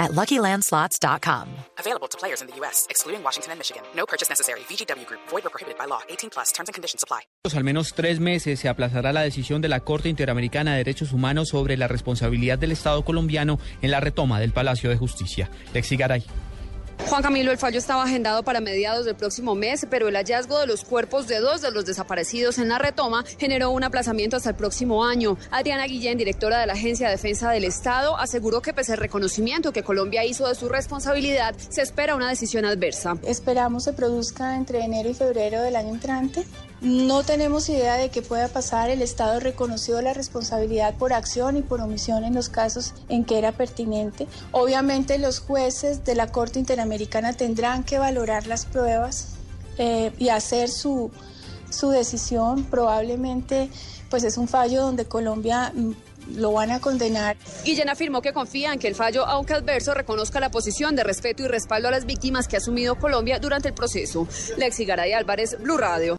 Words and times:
at 0.00 0.10
LuckyLandSlots.com. 0.12 1.46
Available 1.78 2.08
to 2.08 2.18
players 2.18 2.40
in 2.42 2.48
the 2.48 2.56
U.S., 2.60 2.86
excluding 2.90 3.22
Washington 3.22 3.52
and 3.52 3.60
Michigan. 3.60 3.82
No 3.94 4.06
purchase 4.06 4.28
necessary. 4.28 4.60
VGW 4.68 5.06
Group. 5.06 5.20
Void 5.30 5.46
or 5.46 5.50
prohibited 5.50 5.78
by 5.78 5.86
law. 5.86 6.00
18 6.08 6.30
plus. 6.30 6.50
Terms 6.52 6.68
and 6.68 6.74
conditions 6.74 7.04
apply. 7.04 7.20
Al 7.54 7.64
menos 7.64 7.94
tres 7.94 8.18
meses 8.18 8.58
se 8.58 8.68
aplazará 8.68 9.12
la 9.12 9.22
decisión 9.22 9.60
de 9.60 9.68
la 9.68 9.80
Corte 9.80 10.08
Interamericana 10.08 10.72
de 10.72 10.78
Derechos 10.78 11.12
Humanos 11.12 11.50
sobre 11.50 11.76
la 11.76 11.86
responsabilidad 11.86 12.58
del 12.58 12.72
Estado 12.72 13.04
colombiano 13.04 13.58
en 13.82 13.90
la 13.90 14.00
retoma 14.00 14.40
del 14.40 14.52
Palacio 14.52 14.90
de 14.90 14.96
Justicia. 14.96 15.50
Lexi 15.72 15.96
Garay. 15.96 16.24
Juan 17.10 17.22
Camilo, 17.24 17.50
el 17.50 17.58
fallo 17.58 17.76
estaba 17.76 18.04
agendado 18.04 18.44
para 18.44 18.60
mediados 18.60 19.04
del 19.04 19.16
próximo 19.16 19.56
mes, 19.56 19.84
pero 19.90 20.06
el 20.06 20.14
hallazgo 20.14 20.60
de 20.60 20.68
los 20.68 20.84
cuerpos 20.84 21.26
de 21.26 21.40
dos 21.40 21.60
de 21.60 21.72
los 21.72 21.84
desaparecidos 21.84 22.58
en 22.58 22.68
la 22.68 22.78
retoma 22.78 23.24
generó 23.36 23.72
un 23.72 23.82
aplazamiento 23.82 24.36
hasta 24.36 24.50
el 24.50 24.54
próximo 24.54 25.04
año. 25.04 25.36
Adriana 25.50 25.86
Guillén, 25.86 26.18
directora 26.18 26.60
de 26.60 26.68
la 26.68 26.74
Agencia 26.74 27.08
de 27.08 27.14
Defensa 27.14 27.50
del 27.50 27.64
Estado, 27.64 28.16
aseguró 28.16 28.62
que 28.62 28.72
pese 28.72 28.92
al 28.92 28.98
reconocimiento 28.98 29.72
que 29.72 29.82
Colombia 29.82 30.24
hizo 30.24 30.46
de 30.46 30.54
su 30.54 30.68
responsabilidad, 30.68 31.56
se 31.68 31.82
espera 31.82 32.14
una 32.14 32.28
decisión 32.28 32.64
adversa. 32.64 33.16
Esperamos 33.24 33.82
se 33.82 33.92
produzca 33.92 34.54
entre 34.54 34.78
enero 34.78 35.10
y 35.10 35.14
febrero 35.14 35.62
del 35.62 35.74
año 35.74 35.88
entrante. 35.88 36.44
No 36.80 37.22
tenemos 37.24 37.68
idea 37.68 37.96
de 37.96 38.08
qué 38.08 38.22
pueda 38.22 38.48
pasar. 38.48 38.88
El 38.88 39.02
Estado 39.02 39.38
reconoció 39.38 40.00
la 40.00 40.14
responsabilidad 40.14 40.94
por 40.94 41.12
acción 41.12 41.58
y 41.58 41.62
por 41.62 41.80
omisión 41.82 42.24
en 42.24 42.34
los 42.34 42.48
casos 42.48 42.94
en 43.10 43.24
que 43.24 43.36
era 43.36 43.52
pertinente. 43.52 44.26
Obviamente 44.50 45.18
los 45.18 45.40
jueces 45.40 46.04
de 46.04 46.14
la 46.14 46.32
Corte 46.32 46.58
Interamericana 46.58 47.34
tendrán 47.34 47.84
que 47.84 47.98
valorar 47.98 48.46
las 48.46 48.64
pruebas 48.64 49.34
eh, 49.76 50.12
y 50.18 50.30
hacer 50.30 50.70
su, 50.70 51.10
su 51.68 51.90
decisión. 51.90 52.64
Probablemente 52.64 53.68
pues 54.08 54.24
es 54.24 54.38
un 54.38 54.48
fallo 54.48 54.80
donde 54.80 55.04
Colombia 55.04 55.72
mm, 55.74 55.92
lo 56.36 56.52
van 56.52 56.70
a 56.70 56.80
condenar. 56.80 57.36
Guillén 57.64 57.88
afirmó 57.88 58.22
que 58.22 58.32
confía 58.32 58.72
en 58.72 58.78
que 58.78 58.88
el 58.88 58.94
fallo, 58.94 59.26
aunque 59.26 59.54
adverso, 59.54 59.94
reconozca 59.94 60.40
la 60.40 60.50
posición 60.50 60.96
de 60.96 61.04
respeto 61.04 61.42
y 61.42 61.48
respaldo 61.48 61.88
a 61.88 61.90
las 61.90 62.06
víctimas 62.06 62.48
que 62.48 62.56
ha 62.56 62.58
asumido 62.58 62.96
Colombia 62.96 63.38
durante 63.38 63.68
el 63.68 63.74
proceso. 63.74 64.26
Lexi 64.56 64.84
Garay 64.84 65.12
Álvarez, 65.12 65.58
Blue 65.60 65.76
Radio. 65.76 66.18